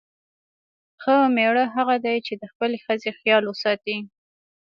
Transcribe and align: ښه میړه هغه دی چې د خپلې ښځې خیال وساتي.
ښه 1.01 1.15
میړه 1.35 1.65
هغه 1.75 1.95
دی 2.05 2.17
چې 2.25 2.33
د 2.41 2.43
خپلې 2.51 2.77
ښځې 2.85 3.11
خیال 3.19 3.43
وساتي. 3.47 3.97